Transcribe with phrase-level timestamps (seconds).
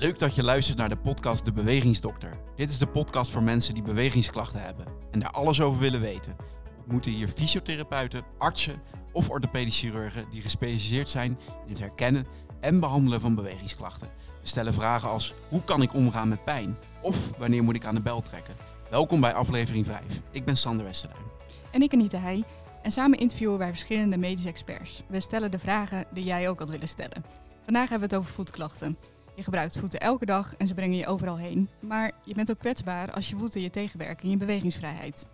[0.00, 2.36] Leuk dat je luistert naar de podcast De Bewegingsdokter.
[2.56, 6.36] Dit is de podcast voor mensen die bewegingsklachten hebben en daar alles over willen weten.
[6.36, 8.82] We ontmoeten hier fysiotherapeuten, artsen
[9.12, 12.26] of orthopedisch chirurgen die gespecialiseerd zijn in het herkennen
[12.60, 14.08] en behandelen van bewegingsklachten.
[14.40, 17.94] We stellen vragen als hoe kan ik omgaan met pijn of wanneer moet ik aan
[17.94, 18.54] de bel trekken.
[18.90, 20.02] Welkom bij aflevering 5.
[20.30, 21.24] Ik ben Sander Westerduin.
[21.70, 22.44] En ik Anita Heij.
[22.82, 25.02] En samen interviewen wij verschillende medische experts.
[25.08, 27.24] We stellen de vragen die jij ook had willen stellen.
[27.64, 28.96] Vandaag hebben we het over voetklachten.
[29.40, 31.68] Je gebruikt voeten elke dag en ze brengen je overal heen.
[31.86, 35.26] Maar je bent ook kwetsbaar als je voeten je tegenwerken in je bewegingsvrijheid.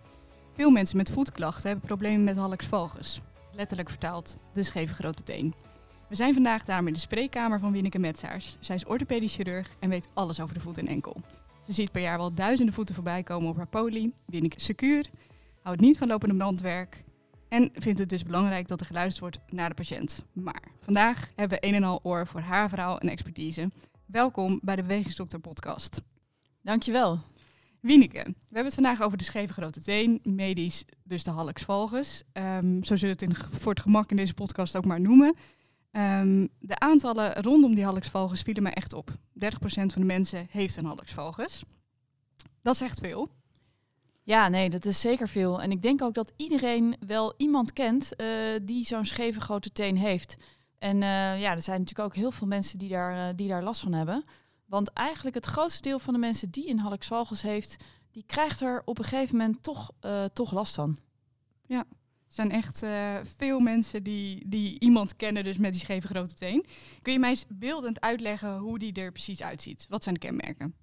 [0.53, 3.21] Veel mensen met voetklachten hebben problemen met hallux valgus.
[3.51, 5.53] Letterlijk vertaald, de scheve grote teen.
[6.09, 8.57] We zijn vandaag daarom in de spreekkamer van Winneke Metsaars.
[8.59, 11.15] Zij is orthopedisch chirurg en weet alles over de voet en enkel.
[11.65, 14.13] Ze ziet per jaar wel duizenden voeten voorbij komen op haar poli.
[14.25, 15.05] Winneke secuur,
[15.61, 17.03] houdt niet van lopende bandwerk
[17.49, 20.25] en vindt het dus belangrijk dat er geluisterd wordt naar de patiënt.
[20.33, 23.69] Maar vandaag hebben we een en al oor voor haar verhaal en expertise.
[24.07, 26.01] Welkom bij de Bewegingsdokter podcast.
[26.61, 27.19] Dankjewel.
[27.81, 32.23] Wieneke, we hebben het vandaag over de scheve grote teen, medisch dus de hallux valgus.
[32.33, 35.35] Um, zo zullen we het in, voor het gemak in deze podcast ook maar noemen.
[35.91, 39.09] Um, de aantallen rondom die hallux valgus vielen mij echt op.
[39.11, 39.15] 30%
[39.69, 41.63] van de mensen heeft een hallux valgus.
[42.61, 43.29] Dat is echt veel.
[44.23, 45.61] Ja, nee, dat is zeker veel.
[45.61, 48.27] En ik denk ook dat iedereen wel iemand kent uh,
[48.63, 50.37] die zo'n scheve grote teen heeft.
[50.79, 53.63] En uh, ja, er zijn natuurlijk ook heel veel mensen die daar, uh, die daar
[53.63, 54.23] last van hebben.
[54.65, 58.61] Want eigenlijk het grootste deel van de mensen die een hallux valgus heeft, die krijgt
[58.61, 59.91] er op een gegeven moment toch,
[60.33, 60.97] toch last van.
[61.65, 61.85] Ja, er
[62.27, 62.85] zijn echt
[63.37, 66.65] veel mensen die, die iemand kennen dus met die scheve grote teen.
[67.01, 69.85] Kun je mij eens beeldend uitleggen hoe die er precies uitziet?
[69.89, 70.75] Wat zijn de kenmerken?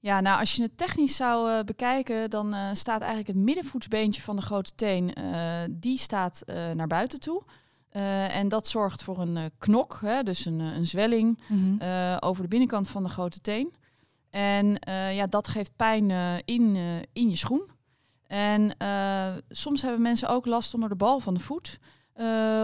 [0.00, 4.22] Ja, nou als je het technisch zou uh, bekijken, dan uh, staat eigenlijk het middenvoetsbeentje
[4.22, 7.42] van de grote teen, uh, die staat naar buiten toe.
[8.30, 12.16] En dat zorgt voor een knok, hè, dus een, een zwelling mm -hmm.
[12.20, 13.74] over de binnenkant van de grote teen.
[14.30, 14.78] En
[15.14, 16.10] ja, dat geeft pijn
[16.44, 16.76] in,
[17.12, 17.70] in je schoen.
[18.26, 18.76] En
[19.48, 21.78] soms hebben mensen ook last onder de bal van de voet.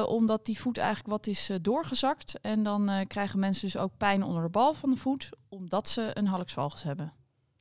[0.06, 2.40] omdat die voet eigenlijk wat is doorgezakt.
[2.40, 6.10] En dan krijgen mensen dus ook pijn onder de bal van de voet, omdat ze
[6.14, 7.12] een hallux valgus hebben.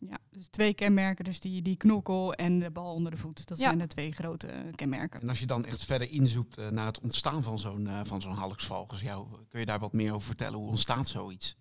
[0.10, 3.48] Ja, dus twee kenmerken, dus die, die knokkel en de bal onder de voet.
[3.48, 3.64] Dat Ja.
[3.64, 5.22] zijn de twee grote kenmerken.
[5.22, 8.22] En als je dan echt verder inzoekt eh, naar het ontstaan van zo'n eh, van
[8.22, 8.36] zo'n
[9.02, 10.60] ja, hoe- kun je daar wat meer over vertellen?
[10.60, 11.56] Hoe ontstaat zoiets?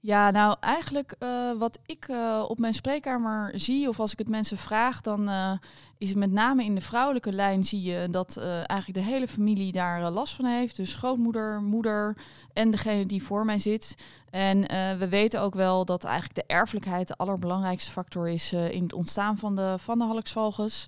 [0.00, 4.28] Ja, nou eigenlijk eh, wat ik eh, op mijn spreekkamer zie, of als ik het
[4.28, 5.52] mensen vraag, dan eh,
[5.98, 9.72] is het met name in de vrouwelijke lijn zie je dat eigenlijk de hele familie
[9.72, 10.76] daar last van heeft.
[10.76, 12.16] Dus grootmoeder, moeder
[12.52, 13.94] en degene die voor mij zit.
[14.30, 14.60] En
[14.98, 19.38] we weten ook wel dat eigenlijk de erfelijkheid de allerbelangrijkste factor is in het ontstaan
[19.38, 20.86] van de, van de.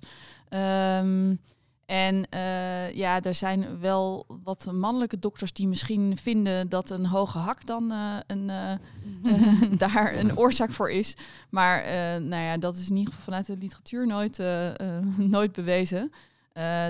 [1.91, 7.37] En eh, ja, er zijn wel wat mannelijke dokters die misschien vinden dat een hoge
[7.37, 11.15] hak dan eh, een, eh, daar een oorzaak voor is.
[11.49, 11.83] Maar
[12.21, 14.37] nou ja, dat is in ieder geval vanuit de literatuur nooit,
[15.37, 16.11] nooit bewezen.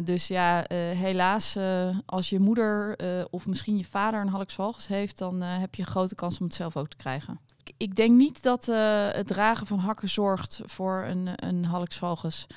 [0.03, 1.57] Dus ja, helaas,
[2.05, 2.95] als je moeder
[3.29, 6.45] of misschien je vader een hallux valgus heeft, dan heb je een grote kans om
[6.45, 7.39] het zelf ook te krijgen.
[7.77, 8.65] Ik, denk niet dat
[9.15, 12.47] het dragen van hakken zorgt voor een, een hallux valgus.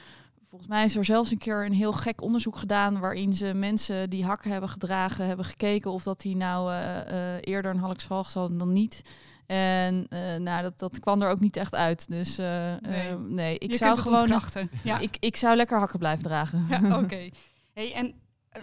[0.55, 4.11] Volgens mij is er zelfs een keer een heel gek onderzoek gedaan waarin ze mensen
[4.11, 8.07] die hakken hebben gedragen hebben gekeken of dat die nou eh, eh, eerder een hallux
[8.07, 9.03] hadden dan niet.
[9.47, 12.09] En eh, nou, dat, dat kwam er ook niet echt uit.
[12.09, 12.79] Dus Nee.
[12.81, 14.21] nee, nee ik Je zou gewoon.
[14.21, 14.71] ontkrachten.
[14.85, 16.67] Ja, Ik, ik zou lekker hakken blijven dragen.
[16.69, 17.29] ja oké.
[17.73, 18.15] Hey, en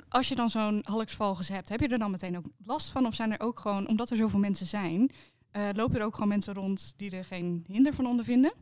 [0.10, 3.06] als je dan zo'n hallux valgus hebt, heb je er dan meteen ook last van?
[3.06, 5.12] Of zijn er ook gewoon, omdat er zoveel mensen zijn,
[5.74, 8.54] lopen er ook gewoon mensen rond die er geen hinder van ondervinden?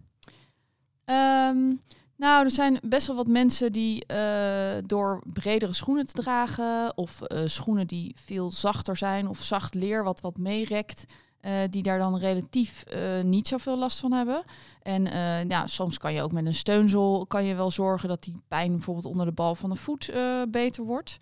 [1.05, 1.71] Ehm,
[2.19, 7.21] nou, er zijn best wel wat mensen die eh, door bredere schoenen te dragen, of
[7.21, 11.05] eh, schoenen die veel zachter zijn, of zacht leer wat wat meerekt,
[11.41, 12.83] eh, die daar dan relatief
[13.23, 14.43] niet zoveel last van hebben.
[14.81, 15.03] En
[15.47, 18.71] ja, soms kan je ook met een steunzool kan je wel zorgen dat die pijn
[18.71, 20.13] bijvoorbeeld onder de bal van de voet
[20.51, 21.17] beter wordt.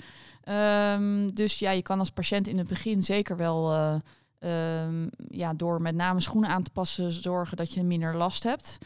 [0.48, 3.96] Ehm, dus ja, je kan als patiënt in het begin zeker wel eh,
[4.40, 8.78] ehm, ja, door met name schoenen aan te passen zorgen dat je minder last hebt.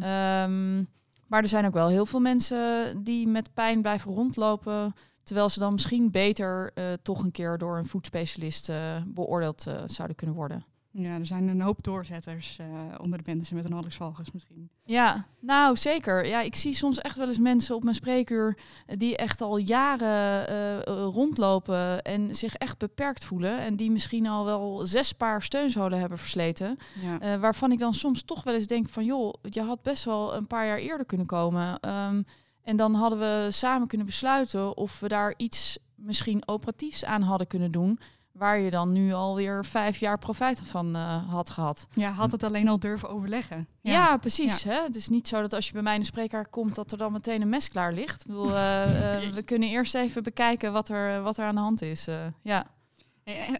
[0.00, 0.84] Ehm,
[1.28, 4.92] maar er zijn ook wel heel veel mensen die met pijn blijven rondlopen.
[5.22, 8.76] Terwijl ze dan misschien beter eh, toch een keer door een voetspecialist eh,
[9.06, 10.64] beoordeeld eh, zouden kunnen worden.
[11.00, 12.66] Ja, er zijn een hoop doorzetters eh,
[13.00, 14.70] onder de mensen met een valgus misschien.
[14.84, 16.26] Ja, nou zeker.
[16.26, 19.56] Ja, ik zie soms echt wel eens mensen op mijn spreekuur eh, die echt al
[19.56, 23.58] jaren eh, rondlopen en zich echt beperkt voelen.
[23.58, 26.76] En die misschien al wel zes paar steunzolen hebben versleten.
[27.20, 27.38] Ja.
[27.38, 30.46] Waarvan ik dan soms toch wel eens denk van joh, je had best wel een
[30.46, 31.80] paar jaar eerder kunnen komen.
[31.80, 32.22] Ehm,
[32.62, 37.46] en dan hadden we samen kunnen besluiten of we daar iets misschien operatiefs aan hadden
[37.46, 37.98] kunnen doen.
[38.38, 41.88] Waar je dan nu alweer vijf jaar profijt van uh, had gehad.
[41.94, 43.68] Ja, had het alleen al durven overleggen.
[43.80, 44.64] Ja, precies.
[44.64, 44.82] Hè?
[44.82, 46.98] Het is niet zo dat als je bij mij in de spreekkamer komt, dat er
[46.98, 48.20] dan meteen een mes klaar ligt.
[48.20, 48.50] Ik bedoel,
[49.38, 52.08] we kunnen eerst even bekijken wat er, wat er aan de hand is.
[52.42, 52.66] ja.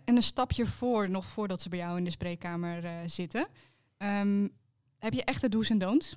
[0.05, 3.47] En een stapje voor, nog voordat ze bij jou in de spreekkamer zitten.
[3.99, 4.51] Um,
[4.99, 6.17] heb je echte do's en don'ts?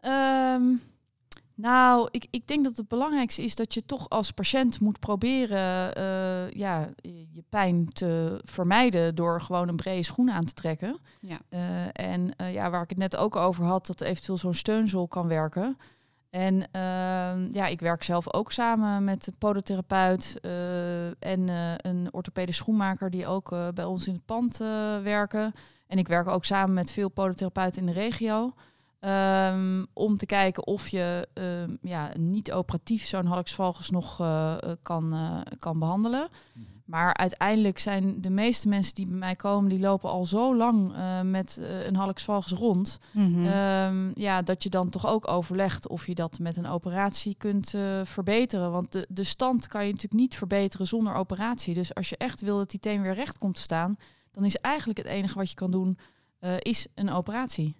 [0.00, 0.80] Um,
[1.56, 5.98] nou, ik, ik denk dat het belangrijkste is dat je toch als patiënt moet proberen
[5.98, 10.98] uh, ja, je pijn te vermijden door gewoon een brede schoen aan te trekken.
[11.20, 11.38] Ja.
[11.50, 11.60] Uh,
[11.92, 15.28] en uh, ja, waar ik het net ook over had, dat eventueel zo'n steunzool kan
[15.28, 15.76] werken.
[16.30, 20.40] En ehm, ja, ik werk zelf ook samen met een podotherapeut
[21.18, 24.56] en een orthopedisch schoenmaker die ook bij ons in het pand
[25.02, 25.52] werken.
[25.86, 28.54] En ik werk ook samen met veel podotherapeuten in de regio.
[29.06, 33.56] Ehm, om te kijken of je um, ja, niet operatief zo'n hallux
[33.90, 36.28] nog uh, kan, uh, kan behandelen.
[36.52, 36.64] Mhm.
[36.84, 40.92] Maar uiteindelijk zijn de meeste mensen die bij mij komen, die lopen al zo lang
[40.92, 42.98] uh, met een hallux rond.
[43.12, 47.34] Mm um, ja, dat je dan toch ook overlegt of je dat met een operatie
[47.38, 47.74] kunt
[48.04, 48.70] verbeteren.
[48.72, 51.74] Want de, de stand kan je natuurlijk niet verbeteren zonder operatie.
[51.74, 53.96] Dus als je echt wil dat die teen weer recht komt te staan,
[54.32, 55.98] dan is eigenlijk het enige wat je kan doen,
[56.58, 57.74] is een operatie.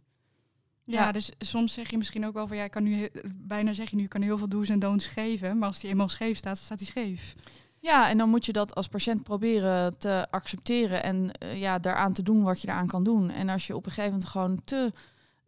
[0.89, 3.91] Ja, dus soms zeg je misschien ook wel van ja, ik kan nu bijna zeg
[3.91, 6.59] je nu, kan heel veel do's en don'ts geven, maar als die eenmaal scheef staat,
[6.59, 7.35] staat die scheef.
[7.81, 12.13] Ja, en dan moet je dat als patiënt proberen te accepteren en uh, ja, daaraan
[12.13, 13.31] te doen wat je eraan kan doen.
[13.31, 14.93] En als je op een gegeven moment gewoon te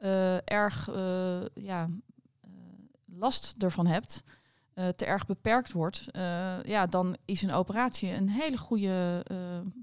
[0.00, 1.88] uh, erg uh, ja,
[3.05, 4.23] last ervan hebt,
[4.96, 6.06] te erg beperkt wordt,
[6.62, 9.25] ja, dan is een operatie een hele goede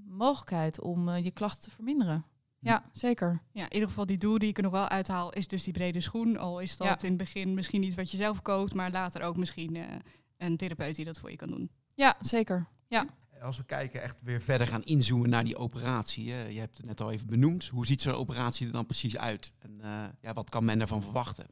[0.08, 2.24] mogelijkheid om je klachten te verminderen.
[2.66, 3.42] Ja, zeker.
[3.52, 5.72] Ja, in ieder geval die doel die ik er nog wel uithaal is dus die
[5.72, 6.36] brede schoen.
[6.36, 9.36] Al is dat in het begin misschien niet wat je zelf koopt, maar later ook
[9.36, 9.84] misschien uh,
[10.36, 11.70] een therapeut die dat voor je kan doen.
[11.94, 12.66] Ja, zeker.
[12.88, 13.06] Ja.
[13.42, 16.32] Als we kijken, echt weer verder gaan inzoomen naar die operatie.
[16.32, 16.46] Hè?
[16.46, 17.66] Je hebt het net al even benoemd.
[17.66, 19.52] Hoe ziet zo'n operatie er dan precies uit?
[19.58, 21.46] En uh, ja, wat kan men ervan verwachten?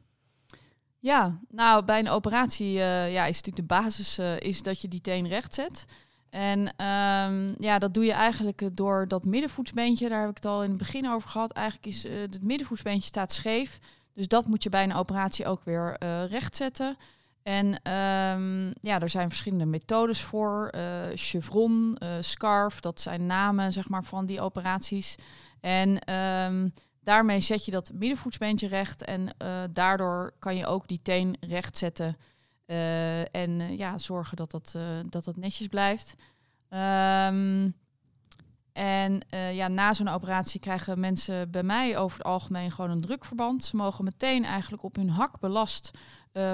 [0.99, 5.01] Ja, nou bij een operatie uh, ja, is natuurlijk de basis is dat je die
[5.01, 5.85] teen recht zet.
[6.29, 10.09] En um, ja, dat doe je eigenlijk eh, door dat middenvoetsbeentje.
[10.09, 11.51] Daar heb ik het al in het begin over gehad.
[11.51, 13.79] Eigenlijk is uh, het middenvoetsbeentje staat scheef.
[14.13, 16.97] Dus dat moet je bij een operatie ook weer uh, rechtzetten.
[17.43, 20.73] En um, ja, er zijn verschillende methodes voor.
[21.13, 25.15] Chevron, scarf, dat zijn namen zeg maar, van die operaties.
[25.61, 26.73] En um,
[27.03, 29.03] daarmee zet je dat middenvoetsbeentje recht.
[29.03, 29.35] En
[29.71, 32.15] daardoor kan je ook die teen recht zetten.
[32.67, 36.15] Uh, en uh, ja, zorgen dat dat, uh, dat, dat netjes blijft.
[36.69, 37.75] Um,
[38.73, 39.21] en
[39.53, 43.65] ja, na zo'n operatie krijgen mensen bij mij over het algemeen gewoon een drukverband.
[43.65, 45.91] Ze mogen meteen eigenlijk op hun hak belast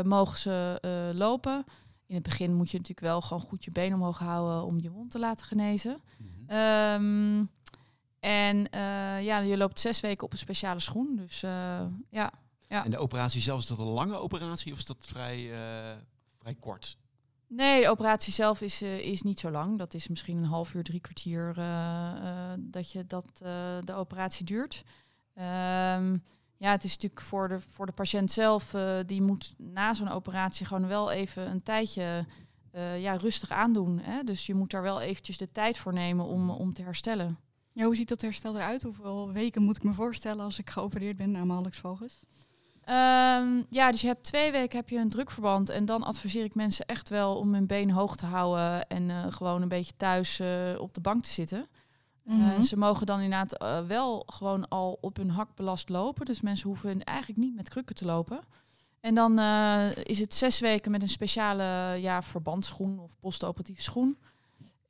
[0.03, 0.79] mogen ze
[1.15, 1.65] lopen.
[2.05, 4.91] In het begin moet je natuurlijk wel gewoon goed je been omhoog houden om je
[4.91, 6.01] wond te laten genezen.
[6.17, 6.57] Mm -hmm.
[6.57, 7.49] um,
[8.19, 8.67] en
[9.23, 11.15] ja, je loopt zes weken op een speciale schoen.
[11.15, 11.39] Dus
[12.09, 12.31] ja,
[12.71, 12.85] ja.
[12.85, 15.97] En de operatie zelf, is dat een lange operatie of is dat vrij, uh,
[16.39, 16.97] vrij kort?
[17.47, 19.77] Nee, de operatie zelf is, uh, is niet zo lang.
[19.77, 23.37] Dat is misschien een half uur, drie kwartier uh, dat, je, dat
[23.85, 24.83] de operatie duurt.
[25.35, 26.23] Um,
[26.57, 28.75] ja, het is natuurlijk voor de, voor de patiënt zelf,
[29.05, 32.25] die moet na zo'n operatie gewoon wel even een tijdje
[32.97, 33.99] ja, rustig aandoen.
[33.99, 34.23] Hè?
[34.23, 37.37] Dus je moet daar wel eventjes de tijd voor nemen om, om te herstellen.
[37.73, 38.81] Ja, hoe ziet dat herstel eruit?
[38.81, 42.25] Hoeveel weken moet ik me voorstellen als ik geopereerd ben aan mijn Vogels?
[42.91, 45.69] Um, ja, dus je hebt twee weken heb je een drukverband.
[45.69, 48.87] En dan adviseer ik mensen echt wel om hun been hoog te houden.
[48.87, 50.47] En uh, gewoon een beetje thuis uh,
[50.79, 51.67] op de bank te zitten.
[52.23, 52.49] Mm -hmm.
[52.49, 56.25] uh, ze mogen dan inderdaad wel gewoon al op hun hak belast lopen.
[56.25, 58.39] Dus mensen hoeven eigenlijk niet met krukken te lopen.
[58.99, 59.39] En dan
[60.03, 64.17] is het zes weken met een speciale ja, verbandschoen of postoperatieve schoen.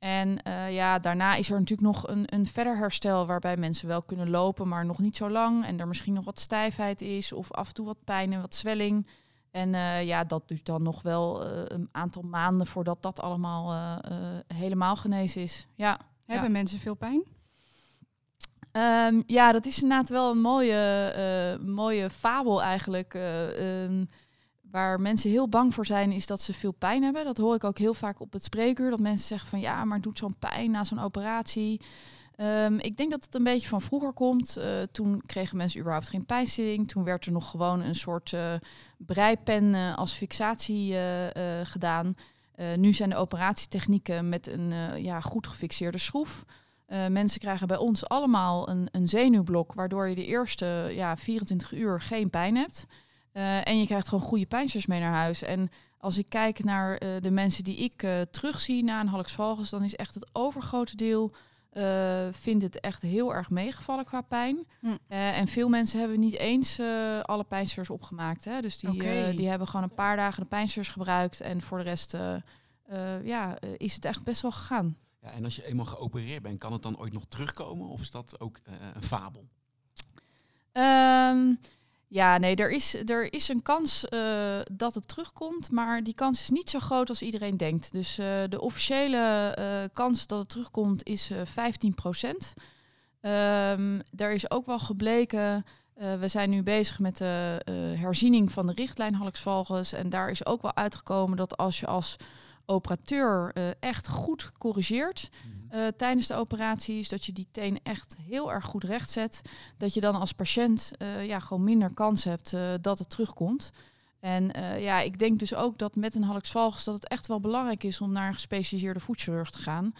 [0.02, 4.02] En uh, ja, daarna is er natuurlijk nog een, een verder herstel waarbij mensen wel
[4.02, 5.64] kunnen lopen, maar nog niet zo lang.
[5.64, 8.54] En er misschien nog wat stijfheid is of af en toe wat pijn en wat
[8.54, 9.06] zwelling.
[9.50, 14.00] En uh, ja, dat duurt dan nog wel uh, een aantal maanden voordat dat allemaal
[14.54, 15.66] helemaal genezen is.
[15.74, 15.98] Ja.
[16.26, 16.52] Hebben ja.
[16.52, 17.22] mensen veel pijn?
[18.72, 23.14] Um, ja, dat is inderdaad wel een mooie, mooie fabel eigenlijk.
[23.14, 24.06] Um,
[24.72, 27.24] Waar mensen heel bang voor zijn, is dat ze veel pijn hebben.
[27.24, 28.90] Dat hoor ik ook heel vaak op het spreekuur.
[28.90, 31.80] Dat mensen zeggen van ja, maar doet zo'n pijn na zo'n operatie.
[32.36, 34.58] Um, ik denk dat het een beetje van vroeger komt.
[34.58, 36.88] Uh, toen kregen mensen überhaupt geen pijnstilling.
[36.88, 38.54] Toen werd er nog gewoon een soort uh,
[38.96, 40.94] breipen uh, als fixatie
[41.62, 42.14] gedaan.
[42.76, 46.44] nu zijn de operatietechnieken met een ja, goed gefixeerde schroef.
[46.86, 52.00] mensen krijgen bij ons allemaal een, een zenuwblok, waardoor je de eerste ja, 24 uur
[52.00, 52.86] geen pijn hebt.
[53.32, 55.42] Eh, en je krijgt gewoon goede pijnsters mee naar huis.
[55.42, 59.32] En als ik kijk naar eh, de mensen die ik uh, terugzie na een Hallux
[59.32, 61.32] valgus, dan is echt het overgrote deel
[62.30, 64.66] vindt het echt heel erg meegevallen qua pijn.
[64.80, 64.96] Hm.
[65.08, 66.80] en veel mensen hebben niet eens
[67.22, 68.44] alle pijnsters opgemaakt.
[68.44, 68.60] Hè?
[68.60, 69.02] Dus die,
[69.34, 72.16] die hebben gewoon een paar dagen de pijnsters gebruikt en voor de rest
[73.22, 74.96] ja, is het echt best wel gegaan.
[75.22, 78.10] Ja, en als je eenmaal geopereerd bent, kan het dan ooit nog terugkomen of is
[78.10, 78.60] dat ook
[78.94, 79.48] een fabel?
[80.72, 81.58] Um,
[82.12, 86.40] ja, nee, er is, er is een kans uh, dat het terugkomt, maar die kans
[86.40, 87.92] is niet zo groot als iedereen denkt.
[87.92, 92.54] Dus uh, de officiële uh, kans dat het terugkomt is 15 procent.
[93.20, 95.64] Um, er is ook wel gebleken,
[95.94, 97.60] we zijn nu bezig met de
[97.98, 99.92] herziening van de richtlijn Halksvalgus.
[99.92, 102.16] En daar is ook wel uitgekomen dat als je als
[102.72, 105.62] operateur echt goed corrigeert, mhm.
[105.72, 109.42] Uh, tijdens de operaties, dat je die teen echt heel erg goed recht zet.
[109.76, 113.70] Dat je dan als patiënt uh, ja, gewoon minder kans hebt uh, dat het terugkomt.
[114.20, 114.44] En
[114.80, 117.84] ja, ik denk dus ook dat met een Hallux valgus dat het echt wel belangrijk
[117.84, 119.94] is om naar een gespecialiseerde voetchirurg te gaan.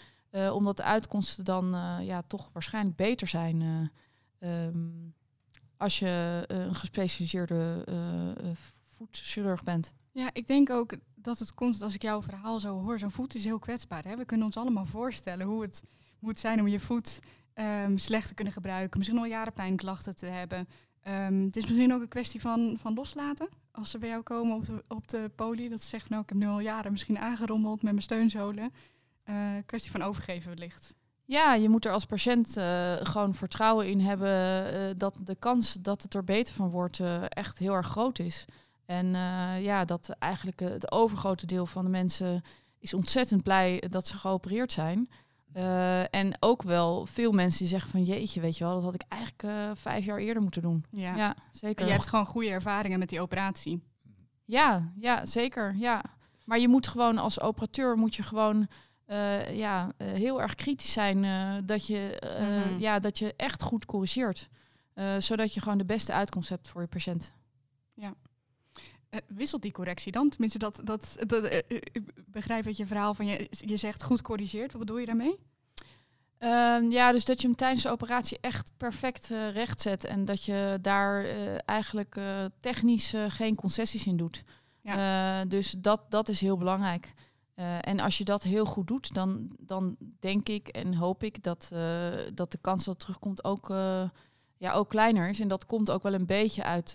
[0.53, 3.91] omdat de uitkomsten dan ja, toch waarschijnlijk beter zijn
[4.39, 5.15] um,
[5.77, 7.85] als je een gespecialiseerde
[8.85, 9.93] voetchirurg bent.
[10.13, 12.99] Ja, ik denk ook dat het komt als ik jouw verhaal zo hoor.
[12.99, 14.05] Zo'n voet is heel kwetsbaar.
[14.05, 14.17] Hè?
[14.17, 15.83] We kunnen ons allemaal voorstellen hoe het
[16.19, 17.21] moet zijn om je voet
[17.55, 18.99] um, slecht te kunnen gebruiken.
[18.99, 20.69] Misschien al jaren pijnklachten te hebben.
[21.09, 23.49] Um, het is misschien ook een kwestie van, van loslaten.
[23.71, 26.29] Als ze bij jou komen op de, op de poli, dat ze van nou, ik
[26.29, 28.73] heb nu al jaren misschien aangerommeld met mijn steunzolen.
[29.31, 29.37] Uh,
[29.67, 30.95] kwestie van overgeven wellicht.
[31.25, 35.77] Ja, je moet er als patiënt uh, gewoon vertrouwen in hebben uh, dat de kans
[35.81, 38.45] dat het er beter van wordt echt heel erg groot is.
[38.87, 42.43] En uh, ja, dat eigenlijk het overgrote deel van de mensen
[42.79, 45.09] is ontzettend blij dat ze geopereerd zijn.
[45.57, 48.95] Uh, en ook wel veel mensen die zeggen van jeetje, weet je wel, dat had
[48.95, 50.85] ik eigenlijk uh, vijf jaar eerder moeten doen.
[50.91, 51.81] Ja, ja zeker.
[51.81, 53.83] En je hebt gewoon goede ervaringen met die operatie.
[54.45, 55.75] Ja, ja, zeker.
[55.77, 56.05] Ja.
[56.45, 58.69] Maar je moet gewoon als operateur moet je gewoon
[59.07, 61.27] uh, ja, heel erg kritisch zijn
[61.67, 62.79] dat, je, mm -hmm.
[62.79, 64.49] ja, dat je echt goed corrigeert.
[65.19, 67.35] zodat je gewoon de beste uitkomst hebt voor je patiënt.
[67.95, 68.15] Ja.
[69.15, 70.29] Uh, wisselt die correctie dan?
[70.29, 74.23] Tenminste, dat, dat, dat uh, ik begrijp dat je verhaal van je, je zegt goed
[74.23, 74.73] corrigeert.
[74.73, 75.39] Wat bedoel je daarmee?
[76.39, 80.25] Uh, ja, dus dat je hem tijdens de operatie echt perfect uh, recht zet en
[80.25, 81.25] dat je daar
[81.65, 82.21] eigenlijk
[82.61, 84.43] technisch geen concessies in doet.
[84.81, 85.45] Ja.
[85.45, 87.13] dus dat, dat is heel belangrijk.
[87.81, 91.71] en als je dat heel goed doet, dan, dan denk ik en hoop ik dat,
[92.35, 93.69] dat de kans dat het terugkomt ook,
[94.57, 95.41] ja, ook kleiner is.
[95.41, 96.95] En dat komt ook wel een beetje uit,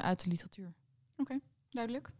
[0.00, 0.72] uit de literatuur.
[1.18, 1.38] Oké,
[1.70, 2.10] duidelijk.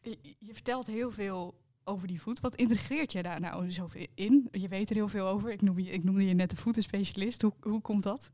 [0.00, 2.40] Je, je, vertelt heel veel over die voet.
[2.40, 4.48] Wat integreert je daar nou zoveel in?
[4.50, 5.50] Je weet er heel veel over.
[5.50, 7.42] Ik noemde je, ik noemde je net de voetenspecialist.
[7.42, 8.32] Hoe, hoe komt dat?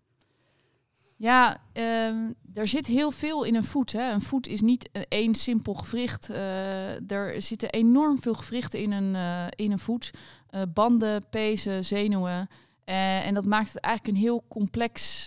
[1.20, 3.92] Ja, um, er zit heel veel in een voet.
[3.92, 4.12] Hè.
[4.12, 6.30] Een voet is niet één simpel gewricht.
[6.30, 10.10] Uh, er zitten enorm veel gewrichten in een, uh, in een voet.
[10.50, 12.48] Uh, banden, pezen, zenuwen.
[12.84, 15.26] en dat maakt het eigenlijk een heel complex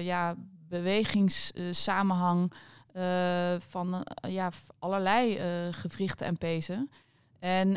[0.00, 0.36] ja,
[0.68, 2.52] bewegingssamenhang.
[2.98, 6.90] Uh, van uh, ja, allerlei uh, gewrichten en pezen.
[7.38, 7.76] En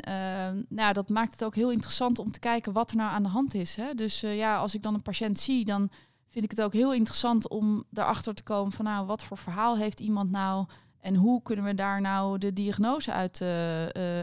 [0.70, 3.30] nou, dat maakt het ook heel interessant om te kijken wat er nou aan de
[3.30, 3.76] hand is.
[3.76, 3.94] Hè?
[3.94, 5.90] Dus ja, als ik dan een patiënt zie, dan
[6.30, 9.78] vind ik het ook heel interessant om daarachter te komen van nou, wat voor verhaal
[9.78, 10.66] heeft iemand nou
[11.00, 13.42] en hoe kunnen we daar nou de diagnose uit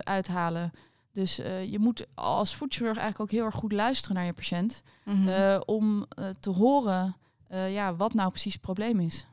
[0.05, 0.71] uithalen.
[1.12, 1.37] Dus
[1.67, 5.62] je moet als voetchirurg eigenlijk ook heel erg goed luisteren naar je patiënt mm -hmm.
[5.67, 6.07] om
[6.40, 7.17] te horen
[7.49, 9.26] ja, wat nou precies het probleem is.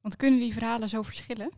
[0.00, 1.50] Want kunnen die verhalen zo verschillen?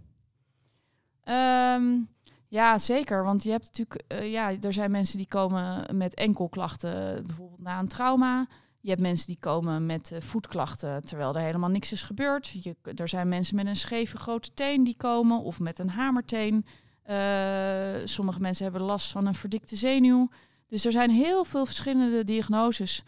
[1.24, 2.08] Um,
[2.48, 3.24] ja, zeker.
[3.24, 7.78] Want je hebt natuurlijk, uh, ja, er zijn mensen die komen met enkelklachten, bijvoorbeeld na
[7.78, 8.46] een trauma.
[8.80, 12.48] Je hebt mensen die komen met uh, voetklachten terwijl er helemaal niks is gebeurd.
[12.48, 16.66] Je, er zijn mensen met een scheve grote teen die komen of met een hamerteen.
[17.06, 20.30] Uh, sommige mensen hebben last van een verdikte zenuw.
[20.68, 23.02] Dus er zijn heel veel verschillende diagnoses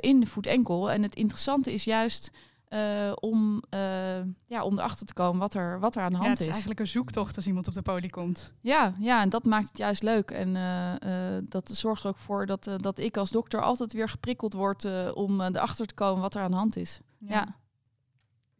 [0.00, 0.90] in de voet-enkel.
[0.90, 2.30] En het interessante is juist
[2.72, 6.26] uh, om, uh, ja, om erachter te komen wat er, wat er aan de hand
[6.26, 6.46] ja, het is.
[6.46, 8.52] Het is eigenlijk een zoektocht als iemand op de poli komt.
[8.60, 10.30] Ja, ja en dat maakt het juist leuk.
[10.30, 14.52] En uh, dat zorgt er ook voor dat, dat ik als dokter altijd weer geprikkeld
[14.52, 17.00] word om erachter te komen wat er aan de hand is.
[17.18, 17.54] Ja.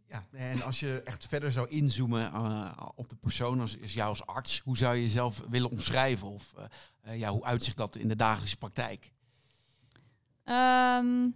[0.08, 0.24] ja.
[0.32, 2.32] ja en als je echt verder zou inzoomen
[2.94, 6.28] op de persoon als, als jou als arts, hoe zou je jezelf willen omschrijven?
[6.28, 6.54] Of
[7.02, 9.12] ja, hoe uitzicht dat in de dagelijkse praktijk?
[10.44, 11.34] Um,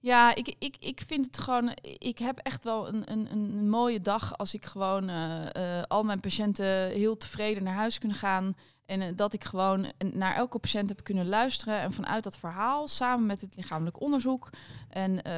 [0.00, 1.72] ja, ik, ik, ik vind het gewoon.
[1.82, 6.02] Ik heb echt wel een, een, een mooie dag als ik gewoon uh, uh, al
[6.02, 8.56] mijn patiënten heel tevreden naar huis kunnen gaan.
[8.86, 11.80] En eh, dat ik gewoon eh, naar elke patiënt heb kunnen luisteren.
[11.80, 14.50] En vanuit dat verhaal, samen met het lichamelijk onderzoek.
[14.88, 15.32] En eh,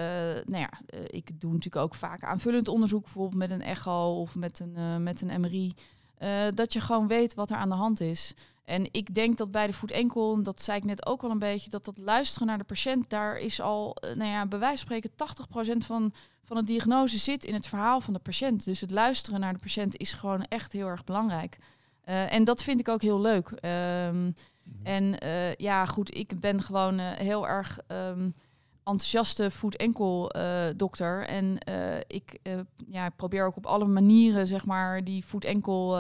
[0.47, 4.35] nou ja, eh, ik doe natuurlijk ook vaak aanvullend onderzoek, bijvoorbeeld met een echo of
[4.35, 5.75] met een, eh, met een MRI.
[6.17, 8.35] eh, dat je gewoon weet wat er aan de hand is.
[8.65, 11.39] En ik denk dat bij de voet enkel, dat zei ik net ook al een
[11.39, 14.87] beetje, dat dat luisteren naar de patiënt, daar is al, eh, nou ja, bij wijze
[14.87, 16.13] van spreken 80% van,
[16.45, 18.65] van de diagnose zit in het verhaal van de patiënt.
[18.65, 21.59] Dus het luisteren naar de patiënt is gewoon echt heel erg belangrijk.
[22.05, 23.51] Eh, en dat vind ik ook heel leuk.
[23.51, 24.31] Ehm,
[24.83, 28.31] en eh, ja, goed, ik ben gewoon eh, heel erg ehm,
[28.85, 31.27] enthousiaste voet-enkel eh, dokter.
[31.27, 31.59] En
[32.07, 32.39] ik
[32.87, 35.99] ja, probeer ook op alle manieren, zeg maar, die voet-enkel,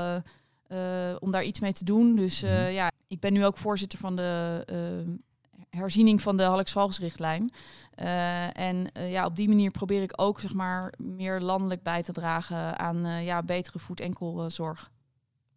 [0.72, 2.16] eh, om daar iets mee te doen.
[2.16, 2.70] Dus eh, Mhm.
[2.70, 5.12] ja, ik ben nu ook voorzitter van de eh,
[5.80, 7.52] herziening van de Hallux-Valgesrichtlijn.
[7.94, 12.02] Eh, en eh, ja, op die manier probeer ik ook, zeg maar, meer landelijk bij
[12.02, 14.90] te dragen aan eh, ja, betere voet-enkelzorg.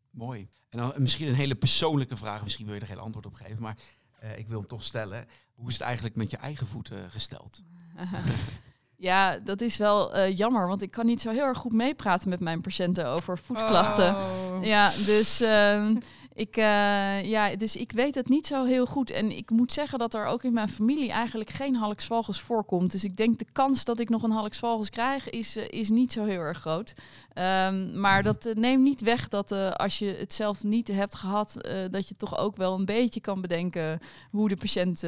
[0.09, 0.47] Mooi.
[0.69, 2.43] En dan misschien een hele persoonlijke vraag.
[2.43, 3.77] Misschien wil je er geen antwoord op geven, maar
[4.19, 5.25] eh, ik wil hem toch stellen.
[5.53, 7.61] Hoe is het eigenlijk met je eigen voeten gesteld?
[8.97, 12.29] Ja, dat is wel eh, jammer, want ik kan niet zo heel erg goed meepraten
[12.29, 14.15] met mijn patiënten over voetklachten.
[14.15, 14.65] Oh.
[14.65, 15.95] Ja, dus, ehm,
[16.35, 19.11] ik, eh, ja, dus ik weet het niet zo heel goed.
[19.11, 22.91] En ik moet zeggen dat er ook in mijn familie eigenlijk geen valgus voorkomt.
[22.91, 26.11] Dus ik denk de kans dat ik nog een valgus krijg is, eh, is niet
[26.11, 26.93] zo heel erg groot.
[27.35, 31.15] Ehm, maar dat eh, neemt niet weg dat eh, als je het zelf niet hebt
[31.15, 33.99] gehad, eh, dat je toch ook wel een beetje kan bedenken
[34.31, 35.03] hoe de patiënt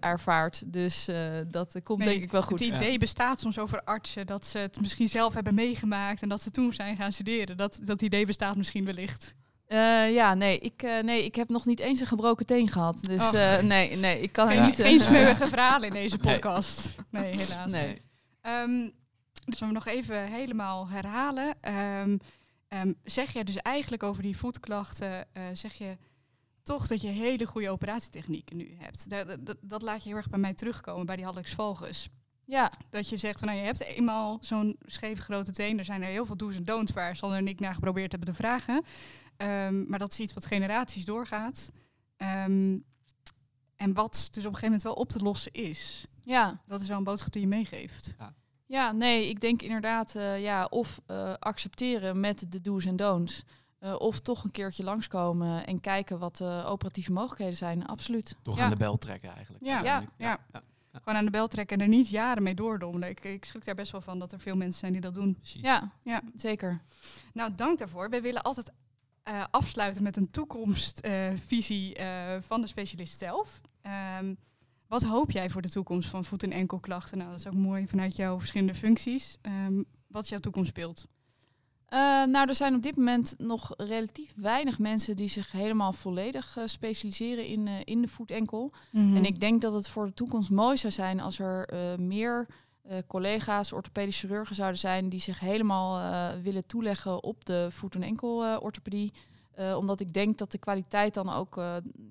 [0.00, 0.62] ervaart.
[0.66, 1.16] Dus eh,
[1.50, 2.58] dat komt Nee, denk ik wel goed.
[2.58, 6.42] Het idee bestaat soms over artsen dat ze het misschien zelf hebben meegemaakt en dat
[6.42, 7.56] ze toen zijn gaan studeren.
[7.56, 9.34] Dat, dat idee bestaat misschien wellicht.
[9.66, 13.00] Eh, ja, nee ik, eh, nee, ik heb nog niet eens een gebroken teen gehad.
[13.04, 13.54] Dus Oh.
[13.54, 14.80] eh, nee, nee, ik kan er niet...
[14.80, 16.94] geen smeuïge verhalen in deze podcast.
[17.10, 17.70] Nee, helaas.
[17.70, 18.02] Nee.
[18.40, 18.90] Ehm,
[19.44, 21.54] dus we nog even helemaal herhalen.
[21.60, 22.18] Ehm,
[22.68, 25.96] ehm, zeg je dus eigenlijk over die voetklachten, eh, zeg je
[26.62, 29.10] toch dat je hele goede operatietechnieken nu hebt.
[29.10, 32.08] Dat, dat, dat laat je heel erg bij mij terugkomen bij die Hallux valgus.
[32.44, 35.78] Ja, Dat je zegt van nou, je hebt eenmaal zo'n scheve grote teen.
[35.78, 38.28] Er zijn er heel veel do's en don'ts waar Sander en ik naar geprobeerd hebben
[38.30, 38.84] te vragen.
[39.36, 41.70] Ehm, maar dat is iets wat generaties doorgaat.
[42.16, 42.78] Ehm,
[43.76, 46.06] en wat dus op een gegeven moment wel op te lossen is.
[46.22, 46.60] ja.
[46.66, 48.14] Dat is wel een boodschap die je meegeeft.
[48.68, 53.42] Ja, nee, ik denk inderdaad, eh, ja, of eh, accepteren met de do's en don'ts.
[53.78, 57.86] eh, of toch een keertje langskomen en kijken wat de operatieve mogelijkheden zijn.
[57.86, 58.36] Absoluut.
[58.42, 58.64] Toch ja.
[58.64, 59.64] aan de bel trekken eigenlijk.
[59.64, 60.04] Ja, ja.
[60.18, 60.38] ja.
[60.92, 63.08] Gewoon aan de bel trekken en er niet jaren mee doordommelen.
[63.08, 65.34] Ik, ik schrik daar best wel van dat er veel mensen zijn die dat doen.
[65.36, 65.60] Precies.
[65.62, 66.22] Ja, Ja.
[66.36, 66.82] zeker.
[67.32, 68.10] Nou, dank daarvoor.
[68.10, 68.72] We willen altijd
[69.26, 73.60] eh, afsluiten met een toekomstvisie eh, van de specialist zelf.
[73.82, 74.34] Ehm,
[74.86, 77.18] wat hoop jij voor de toekomst van voet- en enkelklachten?
[77.18, 79.38] Nou, dat is ook mooi vanuit jouw verschillende functies.
[79.42, 81.06] Ehm, wat is jouw toekomstbeeld?
[81.86, 86.58] Eh, nou, er zijn op dit moment nog relatief weinig mensen die zich helemaal volledig
[86.64, 88.72] specialiseren in, in de voet-enkel.
[88.92, 89.16] Mhm.
[89.16, 91.68] En ik denk dat het voor de toekomst mooi zou zijn als er
[92.00, 92.46] meer
[92.88, 97.94] eh, collega's, orthopedische chirurgen zouden zijn die zich helemaal eh, willen toeleggen op de voet-
[97.94, 99.12] en enkel-orthopedie.
[99.54, 101.60] Eh, omdat ik denk dat de kwaliteit dan ook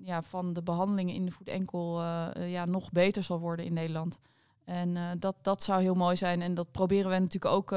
[0.02, 2.02] ja, van de behandelingen in de voet-enkel
[2.40, 4.18] ja, nog beter zal worden in Nederland.
[4.64, 6.42] En dat, dat zou heel mooi zijn.
[6.42, 7.68] En dat proberen we natuurlijk ook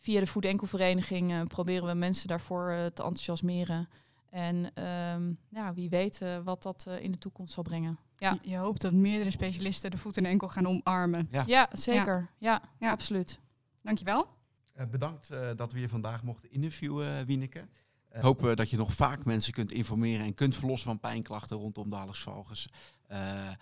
[0.00, 1.48] via de voet-enkelvereniging.
[1.48, 3.88] proberen we mensen daarvoor te enthousiasmeren.
[4.30, 7.98] En ehm, ja, wie weet wat dat in de toekomst zal brengen.
[8.18, 8.38] Ja.
[8.42, 11.28] Je, hoopt dat meerdere specialisten de voet en enkel gaan omarmen.
[11.30, 11.44] Ja.
[11.46, 12.28] Ja, zeker.
[12.38, 12.90] Ja, Ja.
[12.90, 13.38] absoluut.
[13.82, 14.28] Dankjewel.
[14.72, 17.68] Eh, bedankt eh, dat we je vandaag mochten interviewen, Wieneke.
[18.08, 21.90] Eh, hopen dat je nog vaak mensen kunt informeren en kunt verlossen van pijnklachten rondom
[21.90, 22.68] de Hallux valgus.
[23.06, 23.54] Eh, eh,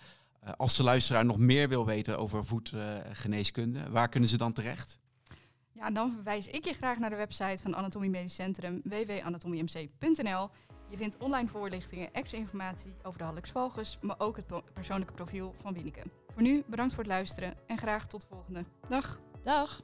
[0.57, 4.99] als de luisteraar nog meer wil weten over voetgeneeskunde, waar kunnen ze dan terecht?
[5.71, 10.49] Ja, dan verwijs ik je graag naar de website van Anatomie Medisch Centrum www.anatomiemc.nl.
[10.89, 15.55] Je vindt online voorlichtingen, extra informatie over de Hallux valgus, maar ook het persoonlijke profiel
[15.61, 16.03] van Wieneke.
[16.33, 18.65] Voor nu bedankt voor het luisteren en graag tot de volgende.
[18.87, 19.19] Dag!
[19.43, 19.81] Dag.